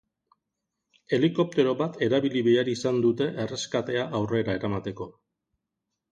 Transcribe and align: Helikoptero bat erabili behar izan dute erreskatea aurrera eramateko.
Helikoptero 1.17 1.75
bat 1.81 1.99
erabili 2.05 2.41
behar 2.47 2.71
izan 2.73 2.97
dute 3.03 3.27
erreskatea 3.43 4.07
aurrera 4.21 4.55
eramateko. 4.61 5.09